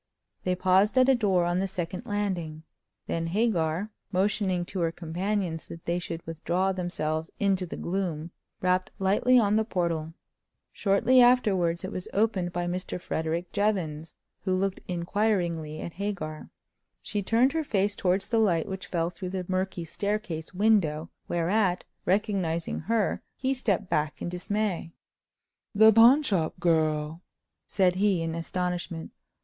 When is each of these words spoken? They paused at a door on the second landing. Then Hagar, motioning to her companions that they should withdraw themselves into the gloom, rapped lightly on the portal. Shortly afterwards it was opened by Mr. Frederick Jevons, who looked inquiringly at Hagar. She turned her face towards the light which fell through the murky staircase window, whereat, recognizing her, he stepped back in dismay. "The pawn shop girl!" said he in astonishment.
They 0.45 0.55
paused 0.55 0.97
at 0.97 1.09
a 1.09 1.13
door 1.13 1.45
on 1.45 1.59
the 1.59 1.67
second 1.67 2.07
landing. 2.07 2.63
Then 3.05 3.27
Hagar, 3.27 3.91
motioning 4.11 4.65
to 4.65 4.79
her 4.79 4.91
companions 4.91 5.67
that 5.67 5.85
they 5.85 5.99
should 5.99 6.25
withdraw 6.25 6.71
themselves 6.71 7.29
into 7.39 7.67
the 7.67 7.77
gloom, 7.77 8.31
rapped 8.61 8.89
lightly 8.97 9.37
on 9.37 9.57
the 9.57 9.63
portal. 9.63 10.15
Shortly 10.73 11.21
afterwards 11.21 11.83
it 11.83 11.91
was 11.91 12.07
opened 12.13 12.51
by 12.51 12.65
Mr. 12.65 12.99
Frederick 12.99 13.51
Jevons, 13.51 14.15
who 14.43 14.55
looked 14.55 14.79
inquiringly 14.87 15.79
at 15.81 15.93
Hagar. 15.93 16.49
She 17.03 17.21
turned 17.21 17.53
her 17.53 17.63
face 17.63 17.95
towards 17.95 18.27
the 18.29 18.39
light 18.39 18.67
which 18.67 18.87
fell 18.87 19.11
through 19.11 19.29
the 19.29 19.45
murky 19.47 19.85
staircase 19.85 20.51
window, 20.51 21.11
whereat, 21.27 21.83
recognizing 22.07 22.79
her, 22.79 23.21
he 23.35 23.53
stepped 23.53 23.87
back 23.91 24.19
in 24.19 24.29
dismay. 24.29 24.93
"The 25.75 25.93
pawn 25.93 26.23
shop 26.23 26.59
girl!" 26.59 27.21
said 27.67 27.97
he 27.97 28.23
in 28.23 28.33
astonishment. 28.33 29.11